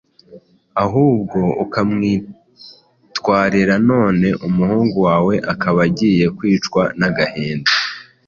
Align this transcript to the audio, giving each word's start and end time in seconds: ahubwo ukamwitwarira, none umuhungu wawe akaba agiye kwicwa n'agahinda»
ahubwo 0.83 1.39
ukamwitwarira, 1.63 3.75
none 3.89 4.27
umuhungu 4.47 4.97
wawe 5.07 5.33
akaba 5.53 5.79
agiye 5.87 6.25
kwicwa 6.37 6.83
n'agahinda» 6.99 7.71